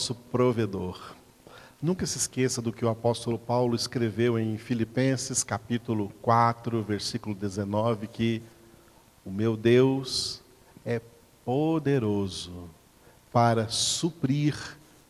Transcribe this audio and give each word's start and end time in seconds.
nosso 0.00 0.14
provedor. 0.14 1.14
Nunca 1.82 2.06
se 2.06 2.16
esqueça 2.16 2.62
do 2.62 2.72
que 2.72 2.82
o 2.82 2.88
apóstolo 2.88 3.38
Paulo 3.38 3.76
escreveu 3.76 4.38
em 4.38 4.56
Filipenses, 4.56 5.44
capítulo 5.44 6.10
4, 6.22 6.82
versículo 6.82 7.34
19, 7.34 8.06
que 8.06 8.42
o 9.26 9.30
meu 9.30 9.58
Deus 9.58 10.40
é 10.86 11.02
poderoso 11.44 12.70
para 13.30 13.68
suprir 13.68 14.56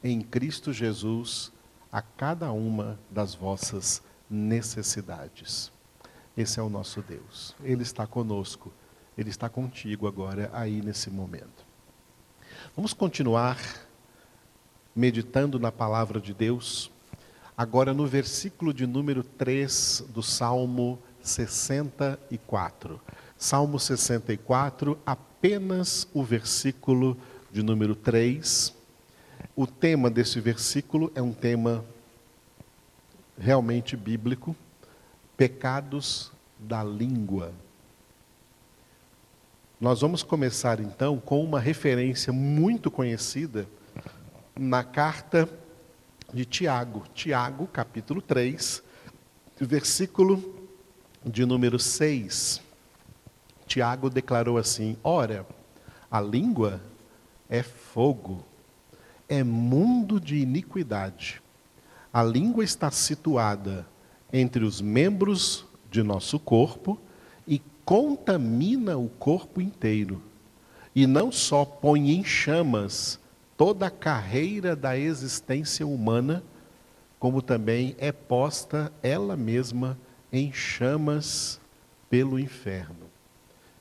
em 0.03 0.21
Cristo 0.23 0.73
Jesus 0.73 1.53
a 1.93 2.03
cada 2.03 2.51
uma 2.51 2.99
das 3.09 3.33
vossas 3.33 4.03
necessidades. 4.29 5.71
Esse 6.37 6.59
é 6.59 6.63
o 6.65 6.69
nosso 6.69 7.01
Deus. 7.01 7.55
Ele 7.63 7.85
está 7.85 8.09
conosco. 8.09 8.73
Ele 9.17 9.31
está 9.31 9.49
contigo 9.49 10.09
agora, 10.09 10.51
aí 10.53 10.83
nesse 10.83 11.11
momento. 11.11 11.65
Vamos 12.75 12.93
continuar 12.93 13.57
meditando 15.01 15.59
na 15.59 15.73
palavra 15.73 16.21
de 16.21 16.35
Deus, 16.35 16.91
agora 17.57 17.95
no 17.95 18.07
versículo 18.07 18.75
de 18.75 18.87
número 18.87 19.25
3 19.25 20.05
do 20.11 20.23
Salmo 20.23 20.99
64. 21.23 23.01
Salmo 23.35 23.79
64, 23.79 24.99
apenas 25.07 26.07
o 26.13 26.23
versículo 26.23 27.17
de 27.51 27.63
número 27.63 27.95
3. 27.95 28.75
O 29.57 29.67
tema 29.67 30.11
desse 30.11 30.39
versículo 30.39 31.11
é 31.15 31.23
um 31.23 31.33
tema 31.33 31.83
realmente 33.39 33.97
bíblico: 33.97 34.55
pecados 35.35 36.31
da 36.59 36.85
língua. 36.85 37.55
Nós 39.81 40.03
vamos 40.03 40.23
começar 40.23 40.79
então 40.79 41.19
com 41.19 41.43
uma 41.43 41.59
referência 41.59 42.35
muito 42.35 42.91
conhecida 42.91 43.67
na 44.59 44.83
carta 44.83 45.49
de 46.33 46.45
Tiago, 46.45 47.05
Tiago, 47.15 47.67
capítulo 47.67 48.21
3, 48.21 48.83
versículo 49.61 50.69
de 51.25 51.45
número 51.45 51.79
6. 51.79 52.61
Tiago 53.67 54.11
declarou 54.11 54.59
assim: 54.59 54.97
Ora, 55.03 55.47
a 56.11 56.21
língua 56.21 56.81
é 57.49 57.63
fogo, 57.63 58.45
é 59.29 59.45
mundo 59.45 60.21
de 60.21 60.37
iniquidade. 60.37 61.41
A 62.13 62.23
língua 62.23 62.65
está 62.65 62.91
situada 62.91 63.87
entre 64.33 64.65
os 64.65 64.81
membros 64.81 65.65
de 65.91 66.03
nosso 66.03 66.39
corpo 66.39 66.99
e 67.47 67.63
contamina 67.85 68.99
o 68.99 69.09
corpo 69.09 69.61
inteiro. 69.61 70.21
E 70.95 71.07
não 71.07 71.31
só 71.31 71.65
põe 71.65 72.11
em 72.11 72.25
chamas 72.25 73.20
toda 73.61 73.89
a 73.89 73.91
carreira 73.91 74.75
da 74.75 74.97
existência 74.97 75.87
humana, 75.87 76.43
como 77.19 77.43
também 77.43 77.95
é 77.99 78.11
posta 78.11 78.91
ela 79.03 79.37
mesma 79.37 79.99
em 80.33 80.51
chamas 80.51 81.61
pelo 82.09 82.39
inferno. 82.39 83.11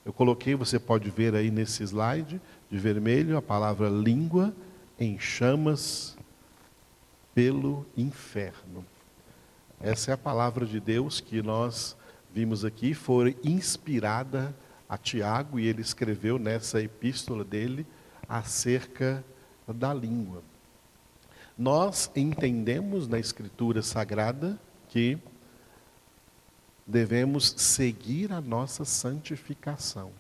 Eu 0.03 0.11
coloquei, 0.11 0.53
você 0.53 0.77
pode 0.77 1.09
ver 1.09 1.33
aí 1.33 1.49
nesse 1.49 1.81
slide 1.81 2.41
de 2.69 2.77
vermelho, 2.77 3.37
a 3.37 3.41
palavra 3.41 3.87
língua 3.87 4.53
em 4.99 5.17
chamas 5.17 6.17
pelo 7.33 7.85
inferno. 7.95 8.85
Essa 9.79 10.11
é 10.11 10.13
a 10.13 10.17
palavra 10.17 10.65
de 10.65 10.81
Deus 10.81 11.21
que 11.21 11.41
nós 11.41 11.95
vimos 12.33 12.65
aqui, 12.65 12.93
foi 12.93 13.37
inspirada 13.41 14.53
a 14.89 14.97
Tiago 14.97 15.57
e 15.57 15.67
ele 15.67 15.81
escreveu 15.81 16.37
nessa 16.37 16.81
epístola 16.81 17.45
dele 17.45 17.87
acerca 18.27 19.23
da 19.73 19.93
língua. 19.93 20.41
Nós 21.57 22.09
entendemos 22.15 23.07
na 23.07 23.19
Escritura 23.19 23.81
Sagrada 23.81 24.59
que 24.87 25.17
devemos 26.87 27.53
seguir 27.57 28.31
a 28.31 28.41
nossa 28.41 28.83
santificação. 28.85 30.11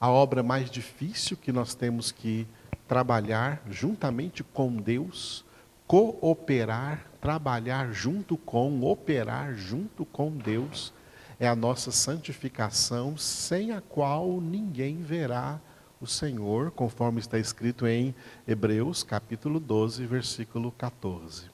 A 0.00 0.10
obra 0.10 0.42
mais 0.42 0.70
difícil 0.70 1.36
que 1.36 1.52
nós 1.52 1.74
temos 1.74 2.12
que 2.12 2.46
trabalhar 2.86 3.62
juntamente 3.70 4.44
com 4.44 4.76
Deus, 4.76 5.44
cooperar, 5.86 7.06
trabalhar 7.20 7.92
junto 7.92 8.36
com, 8.36 8.82
operar 8.82 9.54
junto 9.54 10.04
com 10.04 10.30
Deus, 10.30 10.92
é 11.38 11.48
a 11.48 11.56
nossa 11.56 11.90
santificação, 11.90 13.16
sem 13.16 13.72
a 13.72 13.80
qual 13.80 14.40
ninguém 14.40 15.02
verá 15.02 15.58
o 16.04 16.06
Senhor, 16.06 16.70
conforme 16.70 17.18
está 17.18 17.38
escrito 17.38 17.86
em 17.86 18.14
Hebreus, 18.46 19.02
capítulo 19.02 19.58
12, 19.58 20.04
versículo 20.04 20.70
14. 20.70 21.46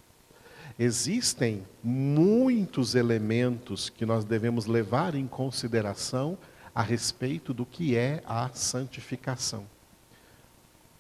Existem 0.77 1.65
muitos 1.85 2.97
elementos 2.97 3.89
que 3.89 4.05
nós 4.05 4.25
devemos 4.25 4.67
levar 4.67 5.15
em 5.15 5.29
consideração 5.29 6.37
a 6.75 6.83
respeito 6.83 7.55
do 7.55 7.65
que 7.65 7.97
é 7.97 8.25
a 8.27 8.51
santificação. 8.53 9.65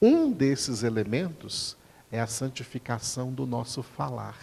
Um 0.00 0.30
desses 0.30 0.84
elementos 0.84 1.76
é 2.12 2.20
a 2.20 2.28
santificação 2.28 3.32
do 3.32 3.46
nosso 3.46 3.82
falar, 3.82 4.38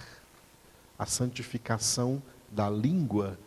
a 1.00 1.06
santificação 1.06 2.22
da 2.52 2.70
língua 2.70 3.40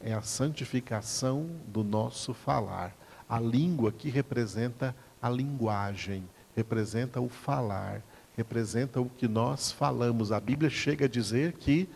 é 0.00 0.14
a 0.14 0.22
santificação 0.22 1.50
do 1.66 1.82
nosso 1.82 2.32
falar. 2.32 2.94
A 3.30 3.38
língua 3.38 3.92
que 3.92 4.10
representa 4.10 4.94
a 5.22 5.30
linguagem, 5.30 6.28
representa 6.56 7.20
o 7.20 7.28
falar, 7.28 8.02
representa 8.36 9.00
o 9.00 9.08
que 9.08 9.28
nós 9.28 9.70
falamos. 9.70 10.32
A 10.32 10.40
Bíblia 10.40 10.68
chega 10.68 11.04
a 11.04 11.08
dizer 11.08 11.52
que 11.52 11.88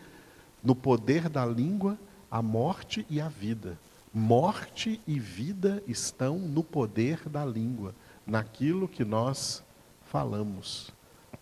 no 0.63 0.73
poder 0.73 1.27
da 1.27 1.45
língua 1.45 1.97
a 2.31 2.41
morte 2.41 3.05
e 3.09 3.19
a 3.19 3.27
vida. 3.27 3.77
Morte 4.13 5.01
e 5.05 5.19
vida 5.19 5.83
estão 5.85 6.39
no 6.39 6.63
poder 6.63 7.27
da 7.27 7.45
língua, 7.45 7.93
naquilo 8.25 8.87
que 8.87 9.03
nós 9.03 9.61
falamos. 10.05 10.93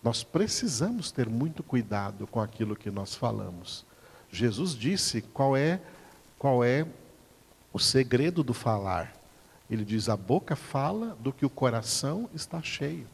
Nós 0.02 0.24
precisamos 0.24 1.12
ter 1.12 1.28
muito 1.28 1.62
cuidado 1.62 2.26
com 2.26 2.40
aquilo 2.40 2.74
que 2.74 2.90
nós 2.90 3.14
falamos. 3.14 3.86
Jesus 4.30 4.74
disse 4.74 5.22
qual 5.22 5.56
é 5.56 5.80
qual 6.36 6.64
é 6.64 6.84
o 7.72 7.78
segredo 7.78 8.42
do 8.42 8.52
falar. 8.52 9.23
Ele 9.70 9.84
diz: 9.84 10.08
a 10.08 10.16
boca 10.16 10.54
fala 10.54 11.16
do 11.20 11.32
que 11.32 11.46
o 11.46 11.50
coração 11.50 12.28
está 12.34 12.60
cheio. 12.62 13.06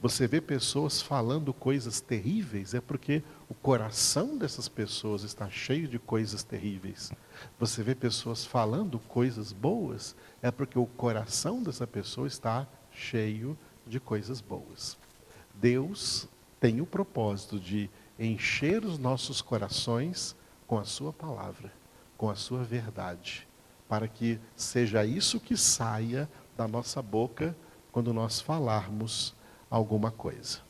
Você 0.00 0.26
vê 0.26 0.40
pessoas 0.40 1.00
falando 1.00 1.54
coisas 1.54 2.00
terríveis, 2.00 2.74
é 2.74 2.80
porque 2.80 3.22
o 3.48 3.54
coração 3.54 4.36
dessas 4.36 4.68
pessoas 4.68 5.22
está 5.22 5.48
cheio 5.48 5.86
de 5.86 5.96
coisas 5.96 6.42
terríveis. 6.42 7.12
Você 7.56 7.84
vê 7.84 7.94
pessoas 7.94 8.44
falando 8.44 8.98
coisas 8.98 9.52
boas, 9.52 10.16
é 10.42 10.50
porque 10.50 10.76
o 10.76 10.86
coração 10.86 11.62
dessa 11.62 11.86
pessoa 11.86 12.26
está 12.26 12.66
cheio 12.90 13.56
de 13.86 14.00
coisas 14.00 14.40
boas. 14.40 14.98
Deus 15.54 16.26
tem 16.58 16.80
o 16.80 16.86
propósito 16.86 17.60
de 17.60 17.88
encher 18.18 18.84
os 18.84 18.98
nossos 18.98 19.40
corações 19.40 20.34
com 20.66 20.78
a 20.78 20.84
Sua 20.84 21.12
palavra, 21.12 21.72
com 22.16 22.28
a 22.28 22.34
Sua 22.34 22.64
verdade 22.64 23.46
para 23.92 24.08
que 24.08 24.40
seja 24.56 25.04
isso 25.04 25.38
que 25.38 25.54
saia 25.54 26.26
da 26.56 26.66
nossa 26.66 27.02
boca 27.02 27.54
quando 27.92 28.14
nós 28.14 28.40
falarmos 28.40 29.34
alguma 29.68 30.10
coisa. 30.10 30.60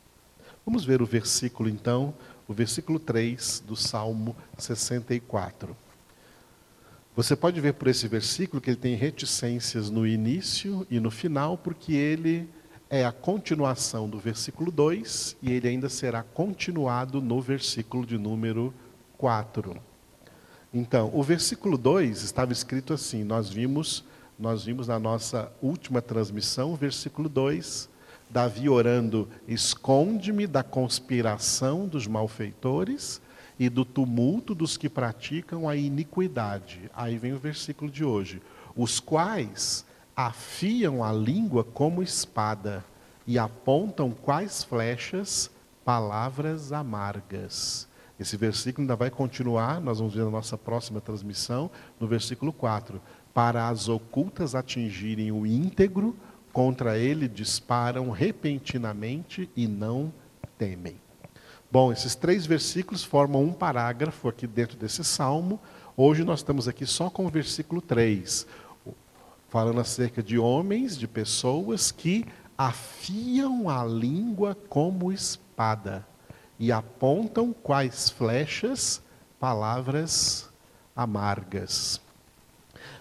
Vamos 0.66 0.84
ver 0.84 1.00
o 1.00 1.06
versículo 1.06 1.68
então, 1.68 2.12
o 2.48 2.52
versículo 2.52 2.98
3 2.98 3.62
do 3.64 3.76
Salmo 3.76 4.34
64. 4.58 5.76
Você 7.14 7.36
pode 7.36 7.60
ver 7.60 7.74
por 7.74 7.86
esse 7.86 8.08
versículo 8.08 8.60
que 8.60 8.70
ele 8.70 8.76
tem 8.76 8.96
reticências 8.96 9.88
no 9.88 10.04
início 10.04 10.84
e 10.90 10.98
no 10.98 11.12
final, 11.12 11.56
porque 11.56 11.92
ele 11.92 12.50
é 12.90 13.04
a 13.04 13.12
continuação 13.12 14.08
do 14.08 14.18
versículo 14.18 14.72
2 14.72 15.36
e 15.40 15.52
ele 15.52 15.68
ainda 15.68 15.88
será 15.88 16.24
continuado 16.24 17.22
no 17.22 17.40
versículo 17.40 18.04
de 18.04 18.18
número 18.18 18.74
4. 19.16 19.91
Então, 20.74 21.10
o 21.12 21.22
versículo 21.22 21.76
2 21.76 22.22
estava 22.22 22.50
escrito 22.50 22.94
assim, 22.94 23.24
nós 23.24 23.50
vimos, 23.50 24.02
nós 24.38 24.64
vimos 24.64 24.88
na 24.88 24.98
nossa 24.98 25.52
última 25.60 26.00
transmissão, 26.00 26.72
o 26.72 26.76
versículo 26.76 27.28
2, 27.28 27.90
Davi 28.30 28.70
orando: 28.70 29.28
"Esconde-me 29.46 30.46
da 30.46 30.62
conspiração 30.62 31.86
dos 31.86 32.06
malfeitores 32.06 33.20
e 33.58 33.68
do 33.68 33.84
tumulto 33.84 34.54
dos 34.54 34.78
que 34.78 34.88
praticam 34.88 35.68
a 35.68 35.76
iniquidade". 35.76 36.90
Aí 36.94 37.18
vem 37.18 37.34
o 37.34 37.38
versículo 37.38 37.90
de 37.90 38.02
hoje: 38.02 38.40
"Os 38.74 38.98
quais 38.98 39.84
afiam 40.16 41.04
a 41.04 41.12
língua 41.12 41.62
como 41.62 42.02
espada 42.02 42.82
e 43.26 43.38
apontam 43.38 44.10
quais 44.10 44.64
flechas 44.64 45.50
palavras 45.84 46.72
amargas". 46.72 47.86
Esse 48.18 48.36
versículo 48.36 48.84
ainda 48.84 48.96
vai 48.96 49.10
continuar, 49.10 49.80
nós 49.80 49.98
vamos 49.98 50.14
ver 50.14 50.24
na 50.24 50.30
nossa 50.30 50.58
próxima 50.58 51.00
transmissão, 51.00 51.70
no 51.98 52.06
versículo 52.06 52.52
4. 52.52 53.00
Para 53.32 53.68
as 53.68 53.88
ocultas 53.88 54.54
atingirem 54.54 55.32
o 55.32 55.46
íntegro, 55.46 56.14
contra 56.52 56.98
ele 56.98 57.26
disparam 57.26 58.10
repentinamente 58.10 59.50
e 59.56 59.66
não 59.66 60.12
temem. 60.58 61.00
Bom, 61.70 61.90
esses 61.90 62.14
três 62.14 62.44
versículos 62.44 63.02
formam 63.02 63.42
um 63.42 63.52
parágrafo 63.52 64.28
aqui 64.28 64.46
dentro 64.46 64.76
desse 64.76 65.02
salmo. 65.02 65.58
Hoje 65.96 66.22
nós 66.22 66.40
estamos 66.40 66.68
aqui 66.68 66.84
só 66.84 67.08
com 67.08 67.24
o 67.24 67.30
versículo 67.30 67.80
3, 67.80 68.46
falando 69.48 69.80
acerca 69.80 70.22
de 70.22 70.38
homens, 70.38 70.98
de 70.98 71.08
pessoas 71.08 71.90
que 71.90 72.26
afiam 72.58 73.70
a 73.70 73.82
língua 73.84 74.54
como 74.68 75.10
espada 75.10 76.06
e 76.62 76.70
apontam 76.70 77.52
quais 77.52 78.08
flechas 78.08 79.02
palavras 79.40 80.48
amargas. 80.94 82.00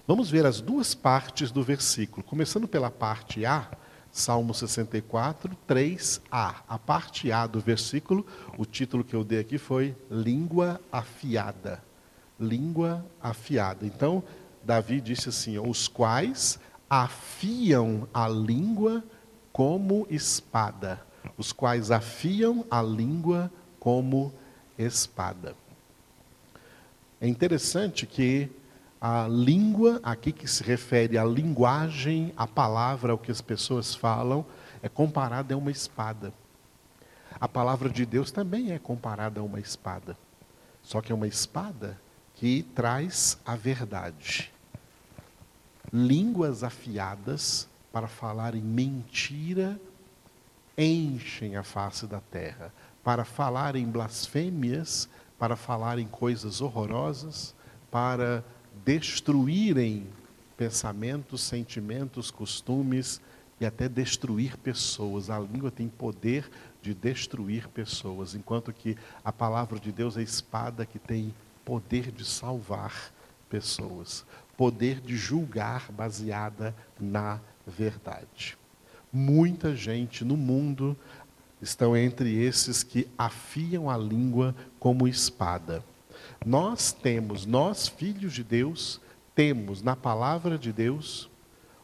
Vamos 0.07 0.31
ver 0.31 0.47
as 0.47 0.59
duas 0.59 0.95
partes 0.95 1.51
do 1.51 1.61
versículo, 1.61 2.23
começando 2.23 2.67
pela 2.67 2.89
parte 2.89 3.45
A, 3.45 3.69
Salmo 4.11 4.51
64, 4.51 5.55
3a. 5.69 6.55
A 6.67 6.79
parte 6.79 7.31
A 7.31 7.45
do 7.45 7.59
versículo, 7.59 8.25
o 8.57 8.65
título 8.65 9.03
que 9.03 9.15
eu 9.15 9.23
dei 9.23 9.41
aqui 9.41 9.59
foi 9.59 9.95
Língua 10.09 10.81
Afiada. 10.91 11.83
Língua 12.39 13.05
afiada. 13.21 13.85
Então, 13.85 14.23
Davi 14.63 14.99
disse 14.99 15.29
assim: 15.29 15.59
os 15.59 15.87
quais 15.87 16.59
afiam 16.89 18.07
a 18.11 18.27
língua 18.27 19.03
como 19.53 20.07
espada. 20.09 21.10
Os 21.37 21.51
quais 21.51 21.91
afiam 21.91 22.65
a 22.69 22.81
língua 22.81 23.51
como 23.79 24.33
espada. 24.77 25.55
É 27.19 27.27
interessante 27.27 28.05
que 28.05 28.49
a 28.99 29.27
língua, 29.27 29.99
aqui 30.03 30.31
que 30.31 30.47
se 30.47 30.63
refere 30.63 31.17
à 31.17 31.25
linguagem, 31.25 32.31
à 32.37 32.45
palavra, 32.45 33.11
ao 33.11 33.17
que 33.17 33.31
as 33.31 33.41
pessoas 33.41 33.95
falam, 33.95 34.45
é 34.81 34.89
comparada 34.89 35.53
a 35.53 35.57
uma 35.57 35.71
espada. 35.71 36.33
A 37.39 37.47
palavra 37.47 37.89
de 37.89 38.05
Deus 38.05 38.31
também 38.31 38.71
é 38.71 38.77
comparada 38.77 39.39
a 39.39 39.43
uma 39.43 39.59
espada. 39.59 40.15
Só 40.83 41.01
que 41.01 41.11
é 41.11 41.15
uma 41.15 41.27
espada 41.27 41.99
que 42.35 42.63
traz 42.75 43.39
a 43.45 43.55
verdade. 43.55 44.51
Línguas 45.91 46.63
afiadas 46.63 47.67
para 47.91 48.07
falar 48.07 48.55
em 48.55 48.61
mentira 48.61 49.79
enchem 50.77 51.55
a 51.55 51.63
face 51.63 52.07
da 52.07 52.19
terra. 52.19 52.73
Para 53.03 53.25
falar 53.25 53.75
em 53.75 53.85
blasfêmias 53.85 55.09
para 55.41 55.55
falar 55.55 55.97
em 55.97 56.05
coisas 56.05 56.61
horrorosas, 56.61 57.55
para 57.89 58.45
destruírem 58.85 60.05
pensamentos, 60.55 61.41
sentimentos, 61.41 62.29
costumes 62.29 63.19
e 63.59 63.65
até 63.65 63.89
destruir 63.89 64.55
pessoas. 64.57 65.31
A 65.31 65.39
língua 65.39 65.71
tem 65.71 65.89
poder 65.89 66.47
de 66.79 66.93
destruir 66.93 67.67
pessoas, 67.69 68.35
enquanto 68.35 68.71
que 68.71 68.95
a 69.25 69.33
palavra 69.33 69.79
de 69.79 69.91
Deus 69.91 70.15
é 70.15 70.19
a 70.19 70.23
espada 70.23 70.85
que 70.85 70.99
tem 70.99 71.33
poder 71.65 72.11
de 72.11 72.23
salvar 72.23 73.11
pessoas, 73.49 74.23
poder 74.55 75.01
de 75.01 75.17
julgar 75.17 75.91
baseada 75.91 76.75
na 76.99 77.39
verdade. 77.65 78.60
Muita 79.11 79.75
gente 79.75 80.23
no 80.23 80.37
mundo 80.37 80.95
estão 81.61 81.95
entre 81.95 82.41
esses 82.41 82.83
que 82.83 83.07
afiam 83.17 83.89
a 83.89 83.97
língua 83.97 84.55
como 84.79 85.07
espada. 85.07 85.83
Nós 86.45 86.91
temos, 86.91 87.45
nós 87.45 87.87
filhos 87.87 88.33
de 88.33 88.43
Deus, 88.43 88.99
temos 89.35 89.81
na 89.81 89.95
palavra 89.95 90.57
de 90.57 90.71
Deus 90.71 91.29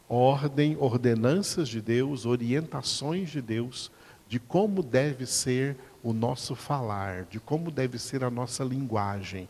ordem, 0.08 0.76
ordenanças 0.80 1.68
de 1.68 1.80
Deus, 1.82 2.24
orientações 2.24 3.30
de 3.30 3.42
Deus 3.42 3.90
de 4.28 4.38
como 4.38 4.82
deve 4.82 5.24
ser 5.26 5.76
o 6.02 6.12
nosso 6.12 6.54
falar, 6.54 7.24
de 7.24 7.40
como 7.40 7.70
deve 7.70 7.98
ser 7.98 8.22
a 8.22 8.30
nossa 8.30 8.62
linguagem, 8.62 9.48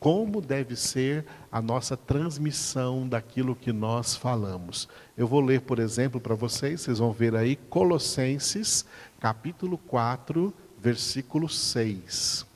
como 0.00 0.40
deve 0.40 0.76
ser 0.76 1.24
a 1.50 1.60
nossa 1.60 1.96
transmissão 1.96 3.08
daquilo 3.08 3.56
que 3.56 3.72
nós 3.72 4.14
falamos. 4.14 4.88
Eu 5.16 5.26
vou 5.26 5.40
ler, 5.40 5.62
por 5.62 5.78
exemplo, 5.78 6.20
para 6.20 6.34
vocês, 6.34 6.82
vocês 6.82 6.98
vão 6.98 7.12
ver 7.12 7.34
aí 7.34 7.56
Colossenses, 7.56 8.84
capítulo 9.18 9.76
4, 9.78 10.54
versículo 10.80 11.48
6. 11.48 12.46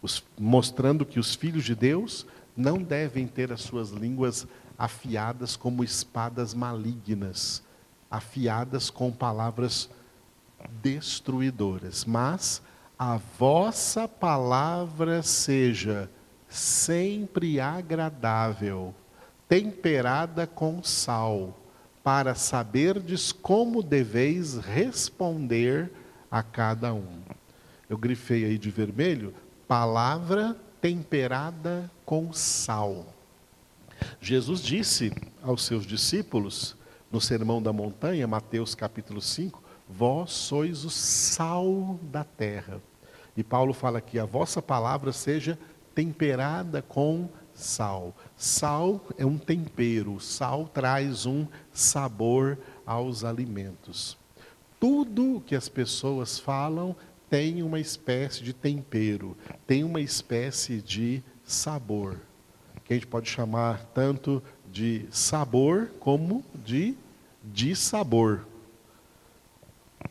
Os, 0.00 0.22
mostrando 0.38 1.04
que 1.04 1.18
os 1.18 1.34
filhos 1.34 1.64
de 1.64 1.74
Deus 1.74 2.26
não 2.56 2.78
devem 2.78 3.26
ter 3.26 3.52
as 3.52 3.62
suas 3.62 3.90
línguas 3.90 4.46
afiadas 4.78 5.56
como 5.56 5.82
espadas 5.82 6.54
malignas, 6.54 7.62
afiadas 8.10 8.88
com 8.88 9.10
palavras 9.10 9.90
destruidoras, 10.80 12.04
mas 12.04 12.62
a 12.98 13.18
vossa 13.38 14.06
palavra 14.06 15.22
seja 15.22 16.08
sempre 16.56 17.60
agradável, 17.60 18.94
temperada 19.48 20.46
com 20.46 20.82
sal, 20.82 21.56
para 22.02 22.34
saberdes 22.34 23.32
como 23.32 23.82
deveis 23.82 24.56
responder 24.56 25.90
a 26.30 26.42
cada 26.42 26.94
um. 26.94 27.20
Eu 27.88 27.98
grifei 27.98 28.44
aí 28.44 28.58
de 28.58 28.70
vermelho, 28.70 29.34
palavra 29.66 30.56
temperada 30.80 31.90
com 32.04 32.32
sal. 32.32 33.06
Jesus 34.20 34.60
disse 34.60 35.12
aos 35.42 35.64
seus 35.64 35.84
discípulos, 35.84 36.76
no 37.10 37.20
Sermão 37.20 37.62
da 37.62 37.72
Montanha, 37.72 38.26
Mateus 38.26 38.74
capítulo 38.74 39.20
5, 39.20 39.62
vós 39.88 40.32
sois 40.32 40.84
o 40.84 40.90
sal 40.90 41.98
da 42.02 42.24
terra. 42.24 42.80
E 43.36 43.44
Paulo 43.44 43.72
fala 43.72 44.00
que 44.00 44.18
a 44.18 44.24
vossa 44.24 44.60
palavra 44.62 45.12
seja 45.12 45.58
temperada 45.96 46.82
com 46.82 47.26
sal. 47.54 48.14
Sal 48.36 49.00
é 49.16 49.24
um 49.24 49.38
tempero, 49.38 50.20
sal 50.20 50.68
traz 50.68 51.24
um 51.24 51.46
sabor 51.72 52.58
aos 52.84 53.24
alimentos. 53.24 54.18
Tudo 54.78 55.42
que 55.46 55.56
as 55.56 55.70
pessoas 55.70 56.38
falam 56.38 56.94
tem 57.30 57.62
uma 57.62 57.80
espécie 57.80 58.44
de 58.44 58.52
tempero, 58.52 59.34
tem 59.66 59.82
uma 59.82 60.00
espécie 60.00 60.82
de 60.82 61.22
sabor, 61.42 62.20
que 62.84 62.92
a 62.92 62.96
gente 62.96 63.06
pode 63.06 63.28
chamar 63.30 63.86
tanto 63.94 64.42
de 64.70 65.06
sabor 65.10 65.88
como 65.98 66.44
de 66.54 66.94
dissabor. 67.42 68.44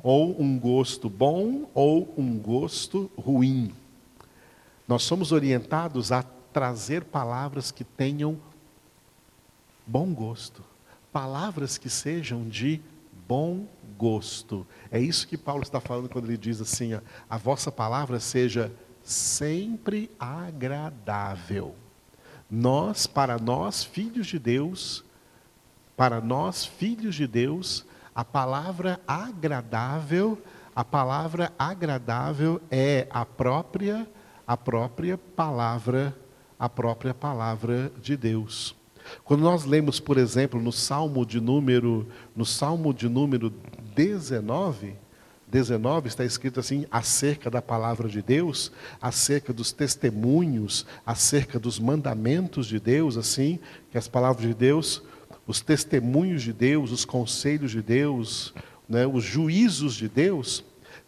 Ou 0.01 0.41
um 0.41 0.59
gosto 0.59 1.09
bom 1.09 1.69
ou 1.75 2.11
um 2.17 2.37
gosto 2.39 3.09
ruim. 3.15 3.71
Nós 4.87 5.03
somos 5.03 5.31
orientados 5.31 6.11
a 6.11 6.23
trazer 6.53 7.03
palavras 7.03 7.71
que 7.71 7.83
tenham 7.83 8.37
bom 9.85 10.13
gosto, 10.13 10.63
palavras 11.11 11.77
que 11.77 11.89
sejam 11.89 12.47
de 12.47 12.81
bom 13.27 13.67
gosto. 13.97 14.65
É 14.91 14.99
isso 14.99 15.27
que 15.27 15.37
Paulo 15.37 15.63
está 15.63 15.79
falando 15.79 16.09
quando 16.09 16.25
ele 16.25 16.37
diz 16.37 16.61
assim: 16.61 16.93
ó, 16.93 17.01
a 17.29 17.37
vossa 17.37 17.71
palavra 17.71 18.19
seja 18.19 18.71
sempre 19.03 20.09
agradável. 20.19 21.75
Nós, 22.49 23.07
para 23.07 23.37
nós, 23.37 23.83
filhos 23.83 24.27
de 24.27 24.37
Deus, 24.37 25.03
para 25.97 26.21
nós, 26.21 26.65
filhos 26.65 27.15
de 27.15 27.25
Deus, 27.25 27.85
a 28.13 28.23
palavra 28.23 28.99
agradável, 29.07 30.41
a 30.75 30.83
palavra 30.83 31.51
agradável 31.57 32.61
é 32.69 33.07
a 33.09 33.25
própria 33.25 34.07
a 34.45 34.55
própria 34.55 35.17
palavra, 35.17 36.15
a 36.57 36.69
própria 36.69 37.13
palavra 37.13 37.91
de 38.01 38.15
Deus. 38.15 38.75
Quando 39.23 39.41
nós 39.41 39.65
lemos, 39.65 39.99
por 39.99 40.17
exemplo, 40.17 40.61
no 40.61 40.71
Salmo 40.71 41.25
de 41.25 41.39
número, 41.39 42.07
no 42.35 42.45
Salmo 42.45 42.93
de 42.93 43.07
número 43.07 43.53
19, 43.95 44.95
19 45.47 46.07
está 46.07 46.25
escrito 46.25 46.59
assim, 46.59 46.85
acerca 46.89 47.49
da 47.49 47.61
palavra 47.61 48.09
de 48.09 48.21
Deus, 48.21 48.71
acerca 49.01 49.53
dos 49.53 49.71
testemunhos, 49.71 50.85
acerca 51.05 51.59
dos 51.59 51.79
mandamentos 51.79 52.67
de 52.67 52.79
Deus, 52.79 53.15
assim, 53.15 53.59
que 53.91 53.97
as 53.97 54.07
palavras 54.07 54.47
de 54.47 54.53
Deus, 54.53 55.03
os 55.45 55.61
testemunhos 55.61 56.41
de 56.41 56.51
Deus, 56.51 56.91
os 56.91 57.05
conselhos 57.05 57.71
de 57.71 57.81
Deus, 57.81 58.53
né, 58.89 59.05
os 59.05 59.23
juízos 59.23 59.93
de 59.93 60.09
Deus, 60.09 60.63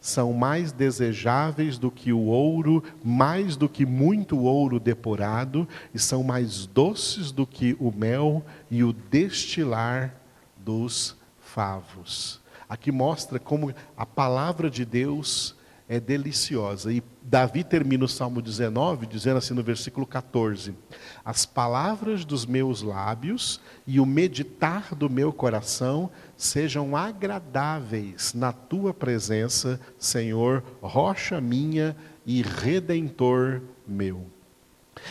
são 0.08 0.32
mais 0.32 0.72
desejáveis 0.72 1.78
do 1.78 1.92
que 1.92 2.14
o 2.14 2.28
ouro, 2.28 2.82
mais 3.04 3.58
do 3.58 3.68
que 3.68 3.86
muito 3.86 4.40
ouro 4.40 4.80
depurado, 4.80 5.68
e 5.94 6.00
são 6.00 6.24
mais 6.24 6.66
doces 6.66 7.30
do 7.30 7.46
que 7.46 7.76
o 7.78 7.92
mel 7.92 8.42
e 8.72 8.86
o 8.86 8.94
destilar 8.94 10.16
dos 10.58 11.18
favos. 11.42 12.40
Aqui 12.70 12.90
mostra 12.90 13.38
como 13.38 13.74
a 13.98 14.06
palavra 14.06 14.70
de 14.70 14.86
Deus 14.86 15.57
é 15.88 16.00
deliciosa. 16.00 16.92
E 16.92 17.02
Davi 17.22 17.64
termina 17.64 18.06
o 18.06 18.08
Salmo 18.08 18.42
19 18.42 19.06
dizendo 19.06 19.38
assim 19.38 19.54
no 19.54 19.64
versículo 19.64 20.06
14: 20.06 20.76
As 21.24 21.46
palavras 21.46 22.26
dos 22.26 22.46
meus 22.46 22.82
lábios 22.82 23.62
e 23.86 24.00
o 24.00 24.06
meditar 24.06 24.94
do 24.94 25.10
meu 25.10 25.32
coração 25.32 26.10
sejam 26.36 26.96
agradáveis 26.96 28.34
na 28.34 28.52
tua 28.52 28.94
presença, 28.94 29.80
Senhor, 29.98 30.64
rocha 30.82 31.40
minha 31.40 31.96
e 32.26 32.42
redentor 32.42 33.62
meu. 33.88 34.26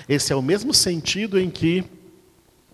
Esse 0.08 0.32
é 0.32 0.36
o 0.36 0.42
mesmo 0.42 0.74
sentido 0.74 1.38
em 1.38 1.48
que 1.48 1.84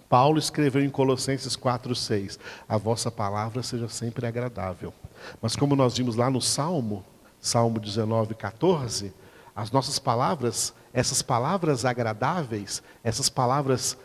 Paulo 0.09 0.38
escreveu 0.38 0.85
em 0.85 0.90
Colossenses 0.90 1.56
4:6, 1.56 2.38
a 2.68 2.76
vossa 2.76 3.11
palavra 3.11 3.62
seja 3.62 3.88
sempre 3.88 4.26
agradável. 4.26 4.92
Mas 5.40 5.56
como 5.56 5.76
nós 5.76 5.97
vimos 5.97 6.16
lá 6.16 6.28
no 6.28 6.40
Salmo, 6.40 7.04
Salmo 7.43 7.81
19, 7.81 8.37
14, 8.37 9.13
as 9.55 9.73
nossas 9.73 9.99
palavras, 9.99 10.73
essas 10.95 11.21
palavras 11.23 11.85
agradáveis, 11.85 12.81
essas 13.03 13.29
palavras 13.29 13.99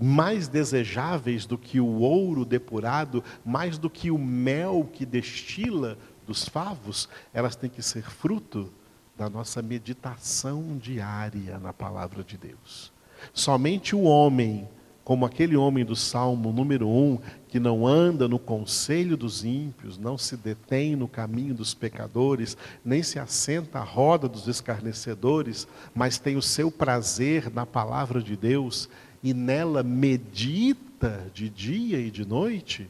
mais 0.00 0.48
desejáveis 0.48 1.46
do 1.46 1.56
que 1.56 1.78
o 1.78 2.00
ouro 2.00 2.44
depurado, 2.44 3.22
mais 3.44 3.78
do 3.78 3.88
que 3.88 4.10
o 4.10 4.18
mel 4.18 4.88
que 4.92 5.06
destila 5.06 5.96
dos 6.26 6.48
favos, 6.48 7.08
elas 7.32 7.54
têm 7.54 7.70
que 7.70 7.80
ser 7.80 8.02
fruto 8.02 8.72
da 9.16 9.30
nossa 9.30 9.62
meditação 9.62 10.76
diária 10.76 11.60
na 11.60 11.72
palavra 11.72 12.24
de 12.24 12.36
Deus. 12.36 12.92
Somente 13.32 13.94
o 13.94 14.02
homem 14.02 14.68
como 15.08 15.24
aquele 15.24 15.56
homem 15.56 15.86
do 15.86 15.96
Salmo 15.96 16.52
número 16.52 16.86
1, 16.86 17.18
que 17.48 17.58
não 17.58 17.86
anda 17.86 18.28
no 18.28 18.38
conselho 18.38 19.16
dos 19.16 19.42
ímpios, 19.42 19.96
não 19.96 20.18
se 20.18 20.36
detém 20.36 20.94
no 20.94 21.08
caminho 21.08 21.54
dos 21.54 21.72
pecadores, 21.72 22.58
nem 22.84 23.02
se 23.02 23.18
assenta 23.18 23.78
à 23.78 23.82
roda 23.82 24.28
dos 24.28 24.46
escarnecedores, 24.46 25.66
mas 25.94 26.18
tem 26.18 26.36
o 26.36 26.42
seu 26.42 26.70
prazer 26.70 27.50
na 27.50 27.64
palavra 27.64 28.20
de 28.20 28.36
Deus 28.36 28.86
e 29.22 29.32
nela 29.32 29.82
medita 29.82 31.24
de 31.32 31.48
dia 31.48 31.98
e 31.98 32.10
de 32.10 32.26
noite, 32.26 32.86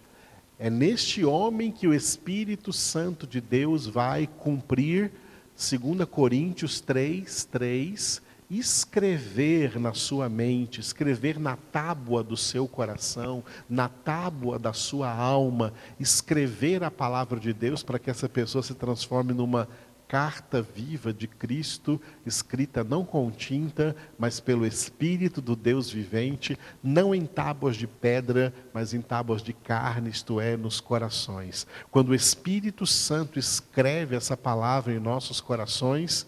é 0.59 0.69
neste 0.69 1.25
homem 1.25 1.71
que 1.71 1.87
o 1.87 1.95
Espírito 1.95 2.73
Santo 2.73 3.29
de 3.29 3.41
Deus 3.41 3.87
vai 3.87 4.27
cumprir, 4.27 5.13
2 5.57 6.05
Coríntios 6.11 6.81
3, 6.81 7.45
3, 7.45 8.21
escrever 8.51 9.79
na 9.79 9.93
sua 9.93 10.29
mente, 10.29 10.81
escrever 10.81 11.39
na 11.39 11.57
tábua 11.57 12.23
do 12.23 12.37
seu 12.37 12.67
coração, 12.67 13.45
na 13.69 13.89
tábua 13.89 14.59
da 14.59 14.73
sua 14.73 15.13
alma, 15.13 15.73
escrever 16.01 16.83
a 16.83 16.91
palavra 16.91 17.39
de 17.39 17.53
Deus 17.53 17.83
para 17.83 17.99
que 17.99 18.11
essa 18.11 18.29
pessoa 18.29 18.63
se 18.63 18.75
transforme 18.75 19.35
numa 19.35 19.69
carta 20.09 20.63
viva 20.63 21.13
de 21.13 21.29
Cristo, 21.29 22.01
escrita 22.25 22.83
não 22.83 23.05
com 23.05 23.31
tinta, 23.31 23.95
mas 24.19 24.41
pelo 24.41 24.67
Espírito 24.67 25.43
do 25.43 25.55
Deus 25.55 25.91
vivente, 25.91 26.59
não 26.83 27.15
em 27.15 27.27
tábuas 27.27 27.77
de 27.77 27.87
pedra, 27.87 28.53
mas 28.73 28.95
em 28.95 29.03
tábuas 29.03 29.43
de 29.43 29.53
carne, 29.53 30.09
isto 30.09 30.41
é, 30.41 30.57
nos 30.57 30.81
corações. 30.81 31.67
Quando 31.91 32.09
o 32.09 32.15
Espírito 32.15 32.87
Santo 32.87 33.39
escreve 33.39 34.17
essa 34.17 34.35
palavra 34.35 34.95
em 34.95 34.99
nossos 34.99 35.43
corações, 35.43 36.27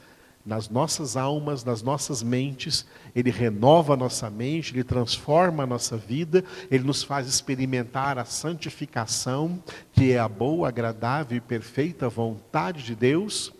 nas 0.51 0.69
nossas 0.69 1.17
almas, 1.17 1.63
nas 1.63 1.81
nossas 1.81 2.25
mentes, 2.25 2.85
ele 3.15 3.31
renova 3.31 3.95
a 3.95 3.97
nossa 3.97 4.29
mente, 4.29 4.75
ele 4.75 4.83
transforma 4.83 5.63
a 5.63 5.67
nossa 5.67 5.97
vida, 5.97 6.45
ele 6.69 6.83
nos 6.83 7.05
faz 7.05 7.29
experimentar 7.29 8.19
a 8.19 8.25
santificação, 8.25 9.63
que 9.93 10.11
é 10.11 10.19
a 10.19 10.27
boa, 10.29 10.67
agradável 10.67 11.39
e 11.39 11.41
perfeita 11.41 12.09
vontade 12.09 12.83
de 12.83 12.97
Deus, 12.97 13.53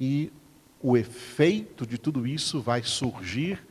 e 0.00 0.32
o 0.80 0.96
efeito 0.96 1.86
de 1.86 1.98
tudo 1.98 2.26
isso 2.26 2.62
vai 2.62 2.82
surgir 2.82 3.62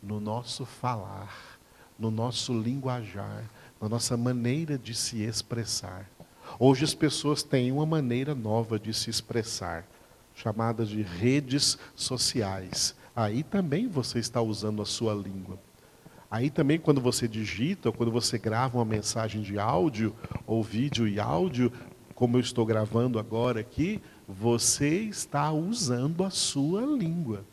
no 0.00 0.20
nosso 0.20 0.64
falar, 0.64 1.58
no 1.98 2.08
nosso 2.08 2.56
linguajar, 2.56 3.50
na 3.80 3.88
nossa 3.88 4.16
maneira 4.16 4.78
de 4.78 4.94
se 4.94 5.24
expressar. 5.24 6.08
Hoje 6.56 6.84
as 6.84 6.94
pessoas 6.94 7.42
têm 7.42 7.72
uma 7.72 7.84
maneira 7.84 8.32
nova 8.32 8.78
de 8.78 8.94
se 8.94 9.10
expressar 9.10 9.84
chamadas 10.34 10.88
de 10.88 11.02
redes 11.02 11.78
sociais. 11.94 12.94
Aí 13.14 13.42
também 13.42 13.86
você 13.88 14.18
está 14.18 14.42
usando 14.42 14.82
a 14.82 14.86
sua 14.86 15.14
língua. 15.14 15.58
Aí 16.30 16.50
também, 16.50 16.80
quando 16.80 17.00
você 17.00 17.28
digita, 17.28 17.92
quando 17.92 18.10
você 18.10 18.36
grava 18.38 18.78
uma 18.78 18.84
mensagem 18.84 19.40
de 19.40 19.56
áudio, 19.56 20.12
ou 20.46 20.64
vídeo 20.64 21.06
e 21.06 21.20
áudio, 21.20 21.70
como 22.12 22.36
eu 22.36 22.40
estou 22.40 22.66
gravando 22.66 23.20
agora 23.20 23.60
aqui, 23.60 24.02
você 24.26 24.88
está 25.00 25.52
usando 25.52 26.24
a 26.24 26.30
sua 26.30 26.82
língua. 26.82 27.44